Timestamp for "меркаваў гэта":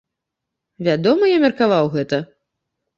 1.47-2.25